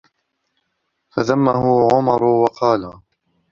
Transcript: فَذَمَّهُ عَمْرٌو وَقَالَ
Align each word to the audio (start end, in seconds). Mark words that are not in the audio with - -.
فَذَمَّهُ 1.09 1.87
عَمْرٌو 1.93 2.43
وَقَالَ 2.43 3.01